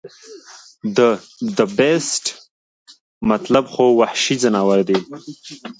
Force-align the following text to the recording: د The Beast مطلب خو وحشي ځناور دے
د 0.97 0.99
The 1.57 1.65
Beast 1.77 2.25
مطلب 3.31 3.65
خو 3.73 3.85
وحشي 4.01 4.35
ځناور 4.43 4.79
دے 4.89 4.97